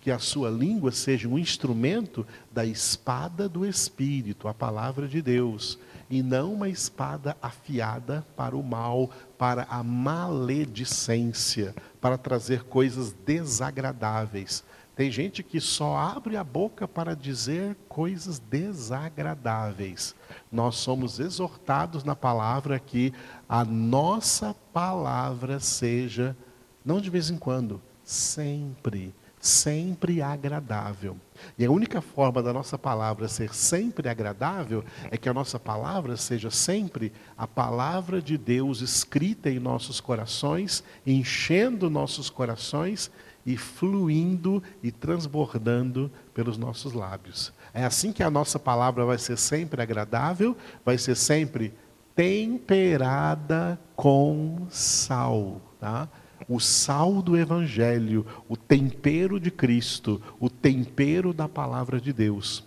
Que 0.00 0.12
a 0.12 0.18
sua 0.18 0.48
língua 0.48 0.92
seja 0.92 1.28
um 1.28 1.38
instrumento 1.38 2.26
da 2.52 2.64
espada 2.64 3.48
do 3.48 3.66
Espírito, 3.66 4.46
a 4.46 4.54
palavra 4.54 5.08
de 5.08 5.20
Deus, 5.20 5.78
e 6.08 6.22
não 6.22 6.54
uma 6.54 6.68
espada 6.68 7.36
afiada 7.42 8.24
para 8.36 8.56
o 8.56 8.62
mal, 8.62 9.10
para 9.36 9.64
a 9.64 9.82
maledicência, 9.82 11.74
para 12.00 12.16
trazer 12.16 12.64
coisas 12.64 13.12
desagradáveis. 13.12 14.64
Tem 14.96 15.10
gente 15.10 15.42
que 15.42 15.60
só 15.60 15.96
abre 15.96 16.36
a 16.36 16.44
boca 16.44 16.86
para 16.86 17.16
dizer 17.16 17.76
coisas 17.88 18.38
desagradáveis. 18.38 20.14
Nós 20.52 20.76
somos 20.76 21.18
exortados 21.18 22.04
na 22.04 22.14
palavra 22.14 22.78
que 22.78 23.12
a 23.48 23.64
nossa 23.64 24.54
palavra 24.72 25.58
seja, 25.58 26.36
não 26.84 27.00
de 27.00 27.08
vez 27.08 27.30
em 27.30 27.38
quando, 27.38 27.80
sempre, 28.04 29.14
sempre 29.40 30.20
agradável. 30.20 31.16
E 31.58 31.64
a 31.64 31.70
única 31.70 32.00
forma 32.00 32.42
da 32.42 32.52
nossa 32.52 32.78
palavra 32.78 33.28
ser 33.28 33.54
sempre 33.54 34.08
agradável 34.08 34.84
é 35.10 35.16
que 35.16 35.28
a 35.28 35.34
nossa 35.34 35.58
palavra 35.58 36.16
seja 36.16 36.50
sempre 36.50 37.12
a 37.36 37.46
palavra 37.46 38.20
de 38.20 38.36
Deus 38.36 38.80
escrita 38.80 39.50
em 39.50 39.58
nossos 39.58 40.00
corações, 40.00 40.82
enchendo 41.06 41.90
nossos 41.90 42.30
corações 42.30 43.10
e 43.44 43.56
fluindo 43.56 44.62
e 44.82 44.90
transbordando 44.90 46.10
pelos 46.34 46.58
nossos 46.58 46.92
lábios. 46.92 47.52
É 47.72 47.84
assim 47.84 48.12
que 48.12 48.22
a 48.22 48.30
nossa 48.30 48.58
palavra 48.58 49.04
vai 49.04 49.18
ser 49.18 49.36
sempre 49.36 49.80
agradável, 49.80 50.56
vai 50.84 50.98
ser 50.98 51.14
sempre 51.14 51.72
temperada 52.14 53.80
com 53.96 54.66
sal, 54.68 55.60
tá? 55.78 56.08
O 56.50 56.58
sal 56.58 57.22
do 57.22 57.36
Evangelho, 57.36 58.26
o 58.48 58.56
tempero 58.56 59.38
de 59.38 59.52
Cristo, 59.52 60.20
o 60.40 60.50
tempero 60.50 61.32
da 61.32 61.48
palavra 61.48 62.00
de 62.00 62.12
Deus. 62.12 62.64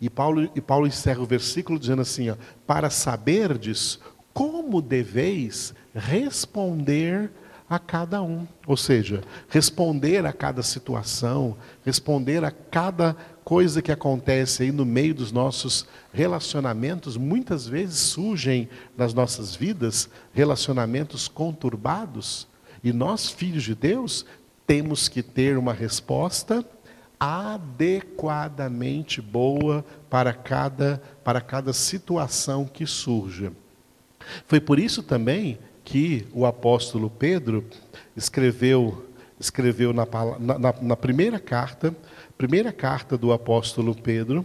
E 0.00 0.08
Paulo, 0.08 0.48
e 0.54 0.60
Paulo 0.60 0.86
encerra 0.86 1.20
o 1.20 1.26
versículo 1.26 1.76
dizendo 1.76 2.02
assim: 2.02 2.30
ó, 2.30 2.36
para 2.64 2.90
saberdes 2.90 3.98
como 4.32 4.80
deveis 4.80 5.74
responder 5.92 7.32
a 7.68 7.76
cada 7.76 8.22
um. 8.22 8.46
Ou 8.68 8.76
seja, 8.76 9.20
responder 9.48 10.24
a 10.24 10.32
cada 10.32 10.62
situação, 10.62 11.56
responder 11.84 12.44
a 12.44 12.52
cada 12.52 13.16
coisa 13.42 13.82
que 13.82 13.90
acontece 13.90 14.62
aí 14.62 14.70
no 14.70 14.84
meio 14.84 15.14
dos 15.14 15.32
nossos 15.32 15.88
relacionamentos, 16.12 17.16
muitas 17.16 17.66
vezes 17.66 17.98
surgem 17.98 18.68
nas 18.96 19.12
nossas 19.12 19.56
vidas 19.56 20.08
relacionamentos 20.32 21.26
conturbados 21.26 22.46
e 22.84 22.92
nós, 22.92 23.28
filhos 23.30 23.64
de 23.64 23.74
Deus, 23.74 24.26
temos 24.66 25.08
que 25.08 25.22
ter 25.22 25.56
uma 25.56 25.72
resposta 25.72 26.62
adequadamente 27.18 29.22
boa 29.22 29.82
para 30.10 30.34
cada, 30.34 31.00
para 31.24 31.40
cada 31.40 31.72
situação 31.72 32.66
que 32.66 32.86
surja. 32.86 33.50
Foi 34.46 34.60
por 34.60 34.78
isso 34.78 35.02
também 35.02 35.58
que 35.82 36.26
o 36.32 36.44
apóstolo 36.44 37.08
Pedro 37.08 37.64
escreveu, 38.14 39.08
escreveu 39.40 39.94
na, 39.94 40.06
na, 40.38 40.74
na 40.80 40.96
primeira 40.96 41.40
carta, 41.40 41.96
primeira 42.36 42.72
carta 42.72 43.16
do 43.16 43.32
apóstolo 43.32 43.94
Pedro, 43.94 44.44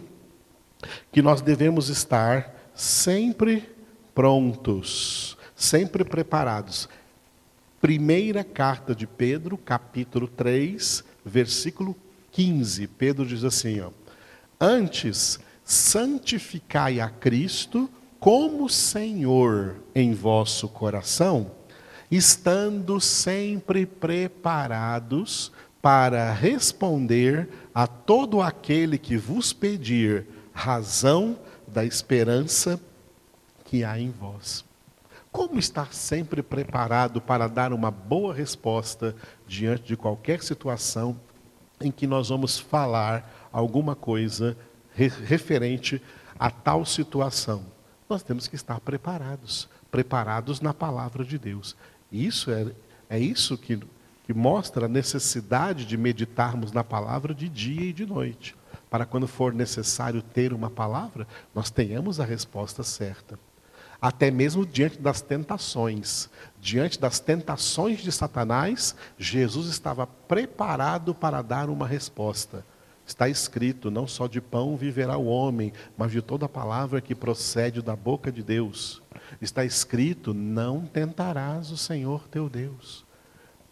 que 1.12 1.22
nós 1.22 1.42
devemos 1.42 1.90
estar 1.90 2.56
sempre 2.74 3.70
prontos, 4.16 5.38
sempre 5.56 6.06
preparados. 6.06 6.88
Primeira 7.82 8.44
carta 8.44 8.94
de 8.94 9.08
Pedro, 9.08 9.58
capítulo 9.58 10.28
3, 10.28 11.02
versículo 11.24 11.96
15. 12.32 12.88
Pedro 12.88 13.26
diz 13.26 13.46
assim, 13.46 13.80
ó: 13.80 13.92
Antes 14.60 15.40
santificai 15.64 17.00
a 17.00 17.10
Cristo 17.10 17.90
como 18.20 18.68
Senhor 18.68 19.78
em 19.96 20.14
vosso 20.14 20.68
coração, 20.68 21.52
estando 22.12 23.00
sempre 23.00 23.86
preparados 23.86 25.50
para 25.82 26.34
responder 26.34 27.48
a 27.74 27.88
todo 27.88 28.42
aquele 28.42 28.98
que 28.98 29.16
vos 29.16 29.54
pedir 29.54 30.28
razão 30.52 31.40
da 31.66 31.86
esperança 31.86 32.78
que 33.64 33.86
há 33.86 33.98
em 33.98 34.12
vós. 34.12 34.69
Como 35.32 35.60
estar 35.60 35.94
sempre 35.94 36.42
preparado 36.42 37.22
para 37.22 37.48
dar 37.48 37.72
uma 37.72 37.92
boa 37.92 38.34
resposta 38.34 39.16
diante 39.48 39.84
de 39.84 39.98
qualquer 39.98 40.42
situação 40.42 41.20
em 41.80 41.92
que 41.92 42.08
nós 42.08 42.30
vamos 42.30 42.58
falar 42.58 43.50
alguma 43.52 43.96
coisa 43.96 44.58
referente 44.92 46.02
a 46.38 46.50
tal 46.50 46.84
situação. 46.84 47.64
Nós 48.10 48.24
temos 48.24 48.48
que 48.48 48.56
estar 48.56 48.80
preparados, 48.80 49.70
preparados 49.92 50.62
na 50.62 50.74
palavra 50.74 51.24
de 51.24 51.38
Deus. 51.38 51.76
Isso 52.12 52.50
é, 52.50 52.72
é 53.08 53.20
isso 53.20 53.56
que, 53.56 53.80
que 54.26 54.34
mostra 54.34 54.88
a 54.88 54.90
necessidade 54.90 55.86
de 55.86 55.96
meditarmos 55.96 56.72
na 56.72 56.84
palavra 56.84 57.36
de 57.36 57.48
dia 57.48 57.90
e 57.90 57.94
de 57.94 58.06
noite, 58.06 58.56
para 58.90 59.06
quando 59.06 59.28
for 59.28 59.54
necessário 59.54 60.24
ter 60.24 60.54
uma 60.54 60.72
palavra, 60.72 61.28
nós 61.54 61.70
tenhamos 61.70 62.20
a 62.20 62.26
resposta 62.26 62.82
certa 62.84 63.38
até 64.02 64.32
mesmo 64.32 64.66
diante 64.66 65.00
das 65.00 65.22
tentações. 65.22 66.30
Diante 66.62 67.00
das 67.00 67.20
tentações 67.20 68.00
de 68.00 68.12
Satanás, 68.12 68.96
Jesus 69.18 69.68
estava 69.68 70.08
preparado 70.08 71.14
para 71.14 71.42
dar 71.42 71.70
uma 71.70 71.88
resposta. 71.88 72.66
Está 73.06 73.28
escrito: 73.28 73.90
não 73.90 74.08
só 74.08 74.28
de 74.28 74.40
pão 74.40 74.78
viverá 74.78 75.18
o 75.18 75.26
homem, 75.26 75.74
mas 75.98 76.12
de 76.12 76.22
toda 76.22 76.48
palavra 76.48 77.02
que 77.02 77.16
procede 77.16 77.82
da 77.82 77.96
boca 77.96 78.32
de 78.32 78.44
Deus. 78.44 79.02
Está 79.42 79.66
escrito: 79.66 80.34
não 80.34 80.86
tentarás 80.86 81.72
o 81.72 81.78
Senhor 81.78 82.28
teu 82.28 82.48
Deus. 82.48 83.06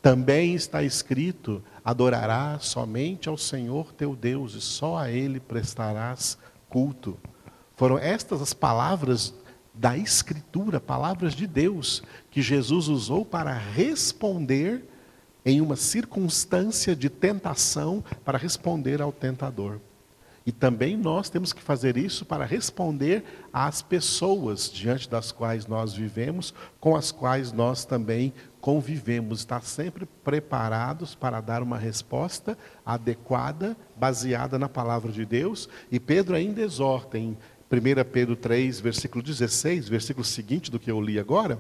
Também 0.02 0.56
está 0.56 0.82
escrito: 0.82 1.64
adorarás 1.86 2.66
somente 2.66 3.30
ao 3.30 3.38
Senhor 3.38 3.94
teu 3.94 4.16
Deus 4.16 4.56
e 4.56 4.62
só 4.62 4.98
a 4.98 5.12
Ele 5.12 5.40
prestarás 5.40 6.38
culto. 6.68 7.18
Foram 7.76 8.00
estas 8.00 8.42
as 8.42 8.54
palavras 8.54 9.34
da 9.78 9.98
Escritura, 9.98 10.80
palavras 10.80 11.34
de 11.34 11.46
Deus, 11.46 12.04
que 12.32 12.42
Jesus 12.42 12.88
usou 12.88 13.24
para 13.24 13.54
responder 13.54 14.86
em 15.46 15.62
uma 15.62 15.76
circunstância 15.76 16.96
de 16.96 17.10
tentação, 17.10 18.04
para 18.26 18.38
responder 18.38 19.02
ao 19.02 19.12
tentador. 19.12 19.80
E 20.48 20.52
também 20.52 20.96
nós 20.96 21.30
temos 21.30 21.52
que 21.52 21.62
fazer 21.62 21.98
isso 21.98 22.26
para 22.26 22.46
responder 22.46 23.26
às 23.52 23.82
pessoas 23.82 24.72
diante 24.72 25.10
das 25.10 25.30
quais 25.30 25.68
nós 25.68 25.94
vivemos, 25.94 26.54
com 26.80 26.96
as 26.96 27.12
quais 27.12 27.52
nós 27.52 27.84
também 27.84 28.34
convivemos. 28.62 29.40
Estar 29.40 29.62
sempre 29.64 30.06
preparados 30.24 31.14
para 31.14 31.42
dar 31.42 31.62
uma 31.62 31.78
resposta 31.78 32.58
adequada, 32.86 33.76
baseada 33.98 34.58
na 34.58 34.70
palavra 34.70 35.12
de 35.12 35.26
Deus. 35.26 35.68
E 35.92 36.00
Pedro 36.00 36.34
ainda 36.34 36.62
exorta 36.62 37.18
em 37.18 37.38
1 37.70 38.10
Pedro 38.12 38.36
3, 38.36 38.80
versículo 38.80 39.22
16, 39.22 39.90
versículo 39.90 40.24
seguinte 40.24 40.72
do 40.72 40.80
que 40.80 40.90
eu 40.90 41.02
li 41.02 41.20
agora, 41.20 41.60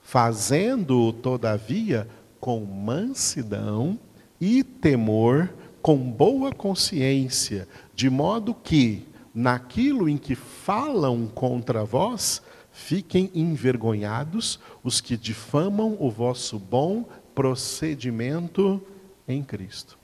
fazendo 0.00 1.12
todavia 1.12 2.08
com 2.38 2.64
mansidão 2.64 3.98
e 4.40 4.62
temor, 4.62 5.52
com 5.82 5.96
boa 5.96 6.52
consciência, 6.52 7.68
de 7.94 8.08
modo 8.08 8.54
que 8.54 9.06
naquilo 9.34 10.08
em 10.08 10.16
que 10.16 10.34
falam 10.34 11.26
contra 11.26 11.84
vós, 11.84 12.42
fiquem 12.70 13.30
envergonhados 13.34 14.60
os 14.82 15.00
que 15.00 15.16
difamam 15.16 15.96
o 15.98 16.10
vosso 16.10 16.58
bom 16.58 17.04
procedimento 17.34 18.82
em 19.26 19.42
Cristo. 19.42 19.98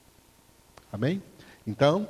Amém? 0.92 1.22
Então, 1.66 2.08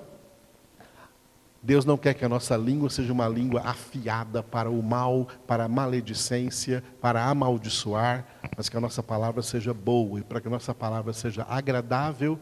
Deus 1.67 1.85
não 1.85 1.97
quer 1.97 2.15
que 2.15 2.25
a 2.25 2.29
nossa 2.29 2.57
língua 2.57 2.89
seja 2.89 3.13
uma 3.13 3.27
língua 3.27 3.61
afiada 3.65 4.41
para 4.41 4.71
o 4.71 4.81
mal, 4.81 5.27
para 5.49 5.65
a 5.65 5.69
maledicência, 5.69 6.81
para 7.01 7.25
amaldiçoar, 7.25 8.25
mas 8.57 8.69
que 8.69 8.77
a 8.77 8.81
nossa 8.81 9.03
palavra 9.03 9.43
seja 9.43 9.75
boa 9.75 10.21
e 10.21 10.23
para 10.23 10.41
que 10.41 10.47
a 10.47 10.51
nossa 10.51 10.73
palavra 10.73 11.13
seja 11.13 11.45
agradável, 11.49 12.39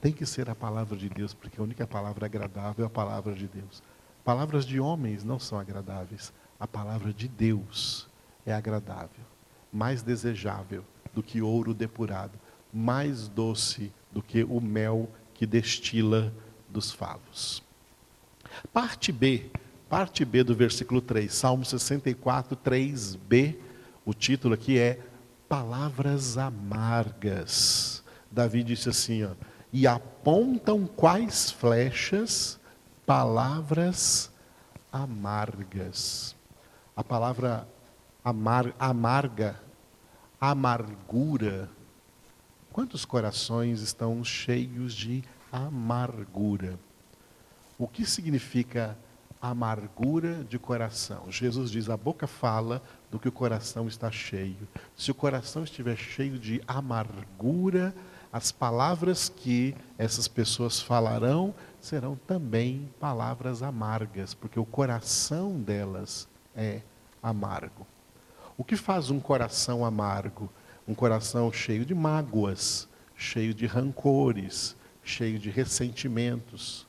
tem 0.00 0.12
que 0.12 0.24
ser 0.24 0.48
a 0.48 0.54
palavra 0.54 0.96
de 0.96 1.08
Deus, 1.08 1.34
porque 1.34 1.60
a 1.60 1.64
única 1.64 1.84
palavra 1.84 2.26
agradável 2.26 2.84
é 2.84 2.86
a 2.86 2.90
palavra 2.90 3.34
de 3.34 3.48
Deus. 3.48 3.82
Palavras 4.24 4.64
de 4.64 4.78
homens 4.78 5.24
não 5.24 5.40
são 5.40 5.58
agradáveis, 5.58 6.32
a 6.60 6.66
palavra 6.68 7.12
de 7.12 7.26
Deus 7.26 8.08
é 8.46 8.54
agradável, 8.54 9.24
mais 9.72 10.00
desejável 10.00 10.84
do 11.12 11.24
que 11.24 11.42
ouro 11.42 11.74
depurado, 11.74 12.38
mais 12.72 13.26
doce 13.26 13.90
do 14.12 14.22
que 14.22 14.44
o 14.44 14.60
mel 14.60 15.10
que 15.34 15.44
destila 15.44 16.32
dos 16.70 16.92
favos. 16.92 17.64
Parte 18.72 19.12
B, 19.12 19.50
parte 19.88 20.24
B 20.24 20.42
do 20.42 20.54
versículo 20.54 21.00
3, 21.00 21.32
Salmo 21.32 21.64
64, 21.64 22.56
3b, 22.56 23.56
o 24.04 24.12
título 24.12 24.54
aqui 24.54 24.78
é 24.78 25.00
Palavras 25.48 26.38
Amargas. 26.38 28.02
Davi 28.30 28.62
disse 28.62 28.88
assim, 28.88 29.24
ó, 29.24 29.30
e 29.72 29.86
apontam 29.86 30.86
quais 30.86 31.50
flechas? 31.50 32.58
Palavras 33.06 34.30
amargas. 34.92 36.36
A 36.94 37.02
palavra 37.02 37.66
amar, 38.24 38.74
amarga, 38.78 39.60
amargura. 40.40 41.70
Quantos 42.70 43.04
corações 43.04 43.80
estão 43.80 44.22
cheios 44.22 44.94
de 44.94 45.22
amargura? 45.50 46.78
O 47.82 47.88
que 47.88 48.06
significa 48.06 48.96
amargura 49.40 50.44
de 50.44 50.56
coração? 50.56 51.24
Jesus 51.28 51.68
diz: 51.68 51.90
a 51.90 51.96
boca 51.96 52.28
fala 52.28 52.80
do 53.10 53.18
que 53.18 53.26
o 53.26 53.32
coração 53.32 53.88
está 53.88 54.08
cheio. 54.08 54.68
Se 54.96 55.10
o 55.10 55.14
coração 55.16 55.64
estiver 55.64 55.96
cheio 55.96 56.38
de 56.38 56.62
amargura, 56.64 57.92
as 58.32 58.52
palavras 58.52 59.28
que 59.28 59.74
essas 59.98 60.28
pessoas 60.28 60.80
falarão 60.80 61.52
serão 61.80 62.14
também 62.14 62.88
palavras 63.00 63.64
amargas, 63.64 64.32
porque 64.32 64.60
o 64.60 64.64
coração 64.64 65.60
delas 65.60 66.28
é 66.54 66.82
amargo. 67.20 67.84
O 68.56 68.62
que 68.62 68.76
faz 68.76 69.10
um 69.10 69.18
coração 69.18 69.84
amargo? 69.84 70.48
Um 70.86 70.94
coração 70.94 71.52
cheio 71.52 71.84
de 71.84 71.96
mágoas, 71.96 72.88
cheio 73.16 73.52
de 73.52 73.66
rancores, 73.66 74.76
cheio 75.02 75.36
de 75.36 75.50
ressentimentos. 75.50 76.86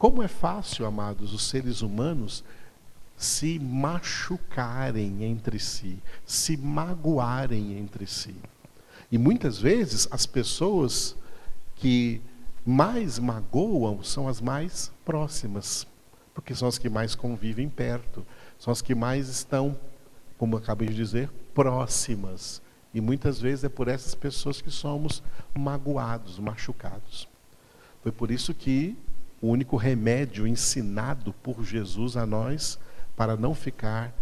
Como 0.00 0.22
é 0.22 0.28
fácil, 0.28 0.86
amados, 0.86 1.34
os 1.34 1.46
seres 1.46 1.82
humanos 1.82 2.42
se 3.18 3.58
machucarem 3.58 5.24
entre 5.24 5.58
si, 5.58 6.02
se 6.24 6.56
magoarem 6.56 7.76
entre 7.76 8.06
si. 8.06 8.34
E 9.12 9.18
muitas 9.18 9.58
vezes 9.58 10.08
as 10.10 10.24
pessoas 10.24 11.14
que 11.76 12.22
mais 12.64 13.18
magoam 13.18 14.02
são 14.02 14.26
as 14.26 14.40
mais 14.40 14.90
próximas, 15.04 15.86
porque 16.32 16.54
são 16.54 16.66
as 16.66 16.78
que 16.78 16.88
mais 16.88 17.14
convivem 17.14 17.68
perto, 17.68 18.26
são 18.58 18.72
as 18.72 18.80
que 18.80 18.94
mais 18.94 19.28
estão, 19.28 19.78
como 20.38 20.56
acabei 20.56 20.88
de 20.88 20.94
dizer, 20.94 21.28
próximas. 21.52 22.62
E 22.94 23.02
muitas 23.02 23.38
vezes 23.38 23.64
é 23.64 23.68
por 23.68 23.86
essas 23.86 24.14
pessoas 24.14 24.62
que 24.62 24.70
somos 24.70 25.22
magoados, 25.54 26.38
machucados. 26.38 27.28
Foi 28.02 28.10
por 28.10 28.30
isso 28.30 28.54
que 28.54 28.96
o 29.40 29.48
único 29.48 29.76
remédio 29.76 30.46
ensinado 30.46 31.32
por 31.32 31.64
Jesus 31.64 32.16
a 32.16 32.26
nós 32.26 32.78
para 33.16 33.36
não 33.36 33.54
ficar 33.54 34.14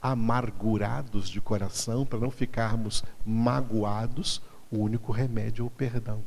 amargurados 0.00 1.28
de 1.28 1.40
coração, 1.40 2.04
para 2.04 2.18
não 2.18 2.30
ficarmos 2.30 3.04
magoados, 3.24 4.42
o 4.70 4.78
único 4.78 5.12
remédio 5.12 5.64
é 5.64 5.66
o 5.66 5.70
perdão. 5.70 6.22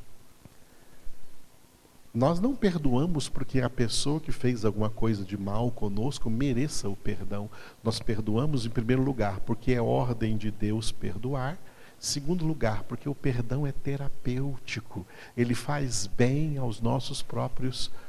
Nós 2.14 2.40
não 2.40 2.56
perdoamos 2.56 3.28
porque 3.28 3.60
a 3.60 3.70
pessoa 3.70 4.22
que 4.22 4.32
fez 4.32 4.64
alguma 4.64 4.90
coisa 4.90 5.26
de 5.26 5.38
mal 5.38 5.70
conosco 5.70 6.30
mereça 6.30 6.88
o 6.88 6.96
perdão. 6.96 7.50
Nós 7.84 8.00
perdoamos, 8.00 8.66
em 8.66 8.70
primeiro 8.70 9.04
lugar, 9.04 9.42
porque 9.42 9.74
é 9.74 9.82
ordem 9.82 10.38
de 10.38 10.50
Deus 10.50 10.94
perdoar. 10.94 11.58
Segundo 12.00 12.46
lugar, 12.46 12.84
porque 12.84 13.10
o 13.10 13.16
perdão 13.16 13.68
é 13.68 13.74
terapêutico. 13.74 15.06
Ele 15.36 15.54
faz 15.54 16.08
bem 16.08 16.58
aos 16.58 16.80
nossos 16.80 17.22
próprios 17.22 17.92
corações, 17.92 18.05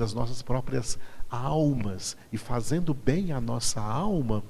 as 0.00 0.14
nossas 0.14 0.42
próprias 0.42 0.98
almas. 1.30 2.16
E 2.32 2.38
fazendo 2.38 2.94
bem 2.94 3.32
à 3.32 3.40
nossa 3.40 3.80
alma, 3.80 4.42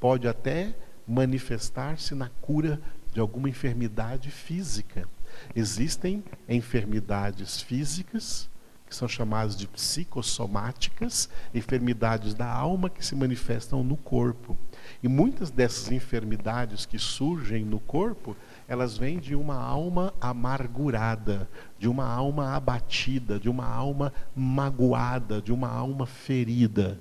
pode 0.00 0.26
até 0.26 0.74
manifestar-se 1.06 2.14
na 2.14 2.28
cura 2.40 2.80
de 3.12 3.20
alguma 3.20 3.48
enfermidade 3.48 4.30
física. 4.30 5.08
Existem 5.54 6.24
enfermidades 6.48 7.60
físicas, 7.60 8.48
que 8.86 8.94
são 8.94 9.08
chamadas 9.08 9.56
de 9.56 9.66
psicossomáticas, 9.66 11.28
enfermidades 11.54 12.34
da 12.34 12.50
alma 12.50 12.90
que 12.90 13.04
se 13.04 13.14
manifestam 13.14 13.82
no 13.82 13.96
corpo. 13.96 14.56
E 15.02 15.08
muitas 15.08 15.50
dessas 15.50 15.90
enfermidades 15.90 16.84
que 16.84 16.98
surgem 16.98 17.64
no 17.64 17.80
corpo 17.80 18.36
elas 18.66 18.96
vêm 18.96 19.18
de 19.18 19.34
uma 19.34 19.56
alma 19.56 20.14
amargurada, 20.20 21.48
de 21.78 21.88
uma 21.88 22.06
alma 22.06 22.54
abatida, 22.54 23.38
de 23.38 23.48
uma 23.48 23.66
alma 23.66 24.12
magoada, 24.34 25.40
de 25.42 25.52
uma 25.52 25.68
alma 25.68 26.06
ferida. 26.06 26.98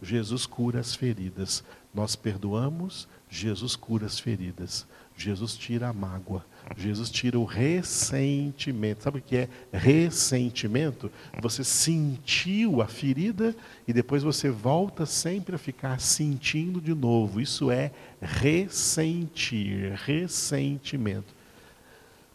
Jesus 0.00 0.46
cura 0.46 0.80
as 0.80 0.94
feridas. 0.94 1.64
Nós 1.92 2.16
perdoamos, 2.16 3.08
Jesus 3.28 3.76
cura 3.76 4.06
as 4.06 4.18
feridas. 4.18 4.86
Jesus 5.16 5.56
tira 5.56 5.88
a 5.88 5.92
mágoa. 5.92 6.44
Jesus 6.76 7.10
tira 7.10 7.38
o 7.38 7.44
ressentimento. 7.44 9.04
Sabe 9.04 9.18
o 9.18 9.22
que 9.22 9.36
é 9.36 9.48
ressentimento? 9.72 11.10
Você 11.40 11.62
sentiu 11.62 12.82
a 12.82 12.86
ferida 12.86 13.54
e 13.86 13.92
depois 13.92 14.22
você 14.22 14.50
volta 14.50 15.06
sempre 15.06 15.54
a 15.54 15.58
ficar 15.58 16.00
sentindo 16.00 16.80
de 16.80 16.94
novo. 16.94 17.40
Isso 17.40 17.70
é 17.70 17.92
ressentir, 18.20 19.92
ressentimento. 20.04 21.32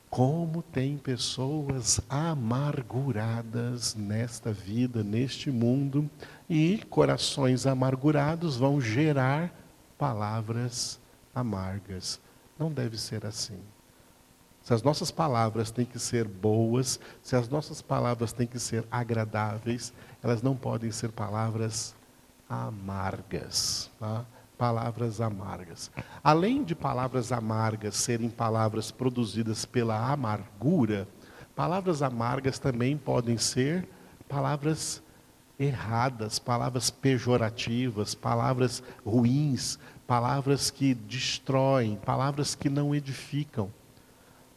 Como 0.10 0.64
tem 0.64 0.98
pessoas 0.98 2.02
amarguradas 2.10 3.94
nesta 3.94 4.52
vida, 4.52 5.04
neste 5.04 5.52
mundo, 5.52 6.10
e 6.50 6.80
corações 6.90 7.68
amargurados 7.68 8.58
vão 8.58 8.82
gerar 8.82 9.54
palavras 10.00 11.00
amargas. 11.36 12.20
Não 12.60 12.70
deve 12.70 12.98
ser 12.98 13.26
assim. 13.26 13.58
Se 14.62 14.74
as 14.74 14.84
nossas 14.84 15.10
palavras 15.10 15.72
têm 15.72 15.86
que 15.86 15.98
ser 15.98 16.28
boas, 16.28 17.00
se 17.24 17.36
as 17.36 17.48
nossas 17.48 17.82
palavras 17.82 18.34
têm 18.34 18.46
que 18.46 18.60
ser 18.60 18.86
agradáveis, 18.92 19.94
elas 20.22 20.42
não 20.42 20.56
podem 20.56 20.92
ser 20.92 21.10
palavras 21.12 21.96
amargas. 22.50 23.90
Tá? 23.98 24.26
Palavras 24.58 25.22
amargas. 25.22 25.90
Além 26.22 26.64
de 26.64 26.76
palavras 26.76 27.32
amargas 27.32 27.96
serem 27.96 28.30
palavras 28.30 28.92
produzidas 28.92 29.64
pela 29.66 30.12
amargura, 30.12 31.08
palavras 31.56 32.02
amargas 32.02 32.60
também 32.60 32.98
podem 32.98 33.38
ser 33.38 33.88
palavras 34.28 35.02
erradas, 35.58 36.40
palavras 36.40 36.90
pejorativas, 36.90 38.14
palavras 38.14 38.84
ruins, 39.06 39.80
palavras 40.10 40.72
que 40.72 40.96
destroem, 40.96 41.96
palavras 41.96 42.56
que 42.56 42.68
não 42.68 42.96
edificam, 42.96 43.72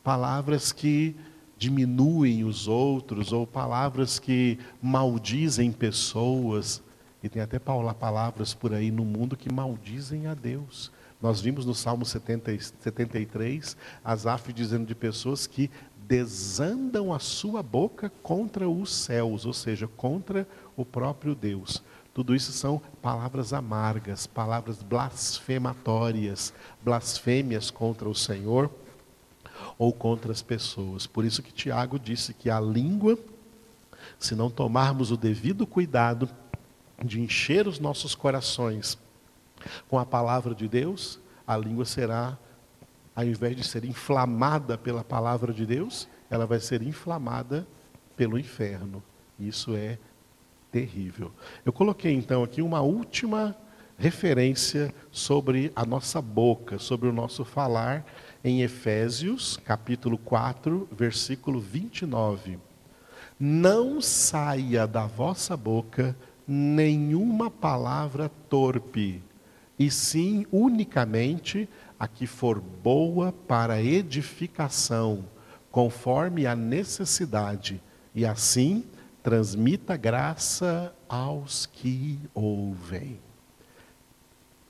palavras 0.02 0.72
que 0.72 1.14
diminuem 1.58 2.42
os 2.42 2.68
outros, 2.68 3.34
ou 3.34 3.46
palavras 3.46 4.18
que 4.18 4.58
maldizem 4.80 5.70
pessoas. 5.70 6.82
E 7.22 7.28
tem 7.28 7.42
até 7.42 7.58
palavras 7.58 8.54
por 8.54 8.72
aí 8.72 8.90
no 8.90 9.04
mundo 9.04 9.36
que 9.36 9.52
maldizem 9.52 10.26
a 10.26 10.32
Deus. 10.32 10.90
Nós 11.20 11.42
vimos 11.42 11.66
no 11.66 11.74
Salmo 11.74 12.06
70, 12.06 12.58
73, 12.80 13.76
Asaf 14.02 14.54
dizendo 14.54 14.86
de 14.86 14.94
pessoas 14.94 15.46
que 15.46 15.70
desandam 16.08 17.12
a 17.12 17.18
sua 17.18 17.62
boca 17.62 18.10
contra 18.22 18.66
os 18.66 18.90
céus, 18.90 19.44
ou 19.44 19.52
seja, 19.52 19.86
contra 19.86 20.48
o 20.74 20.82
próprio 20.82 21.34
Deus. 21.34 21.82
Tudo 22.14 22.34
isso 22.34 22.52
são 22.52 22.80
palavras 23.00 23.52
amargas, 23.52 24.26
palavras 24.26 24.82
blasfematórias, 24.82 26.52
blasfêmias 26.82 27.70
contra 27.70 28.08
o 28.08 28.14
Senhor 28.14 28.70
ou 29.78 29.92
contra 29.92 30.30
as 30.30 30.42
pessoas. 30.42 31.06
Por 31.06 31.24
isso 31.24 31.42
que 31.42 31.52
Tiago 31.52 31.98
disse 31.98 32.34
que 32.34 32.50
a 32.50 32.60
língua, 32.60 33.18
se 34.18 34.34
não 34.34 34.50
tomarmos 34.50 35.10
o 35.10 35.16
devido 35.16 35.66
cuidado 35.66 36.28
de 37.02 37.20
encher 37.20 37.66
os 37.66 37.78
nossos 37.78 38.14
corações 38.14 38.98
com 39.88 39.98
a 39.98 40.04
palavra 40.04 40.54
de 40.54 40.68
Deus, 40.68 41.18
a 41.46 41.56
língua 41.56 41.86
será, 41.86 42.36
ao 43.16 43.24
invés 43.24 43.56
de 43.56 43.64
ser 43.64 43.84
inflamada 43.84 44.76
pela 44.76 45.02
palavra 45.02 45.52
de 45.52 45.64
Deus, 45.64 46.08
ela 46.28 46.46
vai 46.46 46.60
ser 46.60 46.82
inflamada 46.82 47.66
pelo 48.16 48.38
inferno. 48.38 49.02
Isso 49.38 49.74
é 49.74 49.98
terrível. 50.72 51.30
Eu 51.64 51.72
coloquei 51.72 52.12
então 52.14 52.42
aqui 52.42 52.62
uma 52.62 52.80
última 52.80 53.54
referência 53.98 54.92
sobre 55.12 55.70
a 55.76 55.84
nossa 55.84 56.20
boca, 56.20 56.78
sobre 56.78 57.08
o 57.08 57.12
nosso 57.12 57.44
falar, 57.44 58.04
em 58.42 58.62
Efésios, 58.62 59.58
capítulo 59.58 60.18
4, 60.18 60.88
versículo 60.90 61.60
29. 61.60 62.58
Não 63.38 64.00
saia 64.00 64.86
da 64.86 65.06
vossa 65.06 65.56
boca 65.56 66.16
nenhuma 66.48 67.50
palavra 67.50 68.28
torpe, 68.48 69.22
e 69.78 69.90
sim 69.90 70.46
unicamente 70.50 71.68
a 71.98 72.08
que 72.08 72.26
for 72.26 72.60
boa 72.60 73.32
para 73.32 73.82
edificação, 73.82 75.24
conforme 75.70 76.46
a 76.46 76.56
necessidade, 76.56 77.80
e 78.14 78.26
assim 78.26 78.84
transmita 79.22 79.96
graça 79.96 80.94
aos 81.08 81.66
que 81.66 82.18
ouvem. 82.34 83.20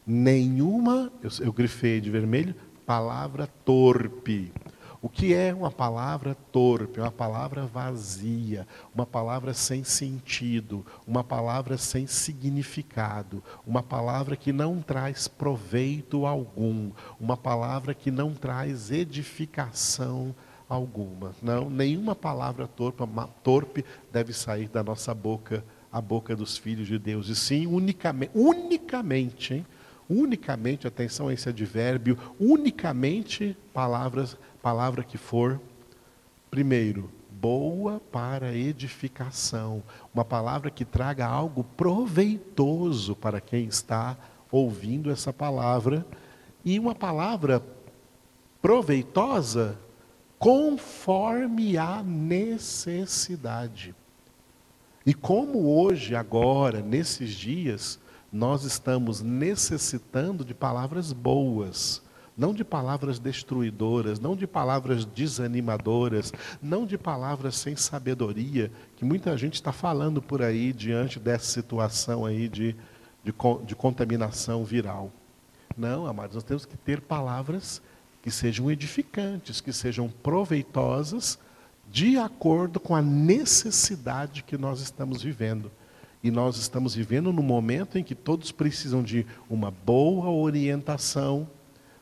Nenhuma, 0.06 1.10
eu, 1.22 1.30
eu 1.40 1.52
grifei 1.52 2.00
de 2.00 2.10
vermelho, 2.10 2.54
palavra 2.84 3.46
torpe. 3.64 4.52
O 5.00 5.08
que 5.08 5.34
é 5.34 5.52
uma 5.52 5.70
palavra 5.70 6.36
torpe? 6.52 7.00
Uma 7.00 7.10
palavra 7.10 7.66
vazia, 7.66 8.68
uma 8.94 9.04
palavra 9.04 9.52
sem 9.52 9.82
sentido, 9.82 10.86
uma 11.06 11.24
palavra 11.24 11.76
sem 11.76 12.06
significado, 12.06 13.42
uma 13.66 13.82
palavra 13.82 14.36
que 14.36 14.52
não 14.52 14.80
traz 14.80 15.26
proveito 15.26 16.24
algum, 16.24 16.92
uma 17.18 17.36
palavra 17.36 17.94
que 17.94 18.10
não 18.12 18.32
traz 18.32 18.90
edificação 18.90 20.26
alguma. 20.26 20.51
Não, 21.42 21.68
nenhuma 21.68 22.14
palavra 22.14 22.66
torpe, 22.66 23.02
torpe 23.42 23.84
deve 24.12 24.32
sair 24.32 24.68
da 24.68 24.82
nossa 24.82 25.14
boca, 25.14 25.64
a 25.90 26.00
boca 26.00 26.34
dos 26.34 26.56
filhos 26.56 26.86
de 26.86 26.98
Deus, 26.98 27.28
e 27.28 27.36
sim 27.36 27.66
unicamente, 27.66 28.32
unicamente, 28.34 29.54
hein? 29.54 29.66
unicamente, 30.08 30.86
atenção 30.86 31.28
a 31.28 31.32
esse 31.32 31.48
advérbio, 31.48 32.18
unicamente 32.38 33.56
palavras, 33.72 34.36
palavra 34.62 35.02
que 35.02 35.16
for, 35.16 35.60
primeiro, 36.50 37.10
boa 37.30 38.00
para 38.12 38.54
edificação, 38.54 39.82
uma 40.14 40.24
palavra 40.24 40.70
que 40.70 40.84
traga 40.84 41.26
algo 41.26 41.64
proveitoso 41.64 43.16
para 43.16 43.40
quem 43.40 43.64
está 43.64 44.16
ouvindo 44.50 45.10
essa 45.10 45.32
palavra, 45.32 46.06
e 46.64 46.78
uma 46.78 46.94
palavra 46.94 47.62
proveitosa 48.60 49.76
conforme 50.42 51.78
a 51.78 52.02
necessidade. 52.02 53.94
E 55.06 55.14
como 55.14 55.72
hoje, 55.72 56.16
agora, 56.16 56.82
nesses 56.82 57.30
dias, 57.30 58.00
nós 58.32 58.64
estamos 58.64 59.22
necessitando 59.22 60.44
de 60.44 60.52
palavras 60.52 61.12
boas, 61.12 62.02
não 62.36 62.52
de 62.52 62.64
palavras 62.64 63.20
destruidoras, 63.20 64.18
não 64.18 64.34
de 64.34 64.48
palavras 64.48 65.04
desanimadoras, 65.04 66.32
não 66.60 66.84
de 66.86 66.98
palavras 66.98 67.54
sem 67.54 67.76
sabedoria, 67.76 68.68
que 68.96 69.04
muita 69.04 69.38
gente 69.38 69.54
está 69.54 69.70
falando 69.70 70.20
por 70.20 70.42
aí 70.42 70.72
diante 70.72 71.20
dessa 71.20 71.52
situação 71.52 72.26
aí 72.26 72.48
de, 72.48 72.74
de, 73.22 73.32
de 73.64 73.76
contaminação 73.76 74.64
viral. 74.64 75.12
Não, 75.76 76.04
amados, 76.04 76.34
nós 76.34 76.42
temos 76.42 76.66
que 76.66 76.76
ter 76.76 77.00
palavras 77.00 77.80
que 78.22 78.30
sejam 78.30 78.70
edificantes, 78.70 79.60
que 79.60 79.72
sejam 79.72 80.08
proveitosas, 80.08 81.38
de 81.90 82.16
acordo 82.16 82.80
com 82.80 82.94
a 82.94 83.02
necessidade 83.02 84.42
que 84.44 84.56
nós 84.56 84.80
estamos 84.80 85.22
vivendo. 85.22 85.70
E 86.22 86.30
nós 86.30 86.56
estamos 86.56 86.94
vivendo 86.94 87.32
no 87.32 87.42
momento 87.42 87.98
em 87.98 88.04
que 88.04 88.14
todos 88.14 88.52
precisam 88.52 89.02
de 89.02 89.26
uma 89.50 89.72
boa 89.72 90.30
orientação 90.30 91.48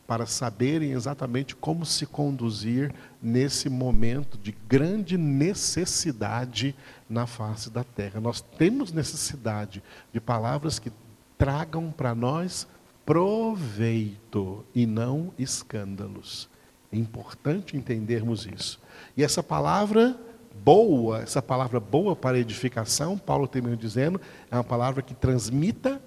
para 0.06 0.26
saberem 0.26 0.90
exatamente 0.90 1.56
como 1.56 1.86
se 1.86 2.04
conduzir 2.04 2.92
nesse 3.22 3.70
momento 3.70 4.36
de 4.36 4.54
grande 4.68 5.16
necessidade 5.16 6.74
na 7.08 7.26
face 7.26 7.70
da 7.70 7.82
terra. 7.82 8.20
Nós 8.20 8.40
temos 8.40 8.92
necessidade 8.92 9.82
de 10.12 10.20
palavras 10.20 10.78
que 10.78 10.92
tragam 11.38 11.90
para 11.90 12.14
nós 12.14 12.66
proveito 13.10 14.64
e 14.72 14.86
não 14.86 15.34
escândalos. 15.36 16.48
É 16.92 16.96
importante 16.96 17.76
entendermos 17.76 18.46
isso. 18.46 18.80
E 19.16 19.24
essa 19.24 19.42
palavra 19.42 20.16
boa, 20.64 21.18
essa 21.20 21.42
palavra 21.42 21.80
boa 21.80 22.14
para 22.14 22.38
edificação, 22.38 23.18
Paulo 23.18 23.48
termina 23.48 23.76
dizendo, 23.76 24.20
é 24.48 24.54
uma 24.54 24.62
palavra 24.62 25.02
que 25.02 25.12
transmita 25.12 26.00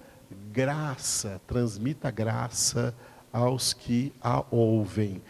graça, 0.50 1.42
transmita 1.46 2.10
graça 2.10 2.94
aos 3.30 3.74
que 3.74 4.10
a 4.18 4.42
ouvem. 4.50 5.20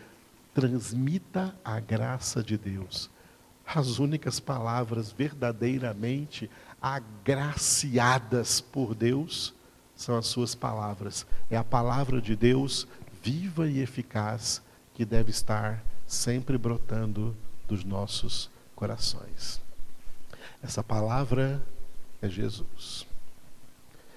Transmita 0.54 1.52
a 1.64 1.80
graça 1.80 2.40
de 2.40 2.56
Deus. 2.56 3.10
As 3.66 3.98
únicas 3.98 4.38
palavras 4.38 5.10
verdadeiramente 5.10 6.48
agraciadas 6.80 8.60
por 8.60 8.94
Deus 8.94 9.52
são 9.96 10.16
as 10.16 10.26
suas 10.26 10.54
palavras. 10.54 11.26
É 11.50 11.56
a 11.56 11.64
palavra 11.64 12.20
de 12.20 12.34
Deus 12.34 12.86
viva 13.22 13.68
e 13.68 13.80
eficaz 13.80 14.62
que 14.94 15.04
deve 15.04 15.30
estar 15.30 15.82
sempre 16.06 16.58
brotando 16.58 17.36
dos 17.66 17.84
nossos 17.84 18.50
corações. 18.74 19.60
Essa 20.62 20.82
palavra 20.82 21.62
é 22.20 22.28
Jesus. 22.28 23.06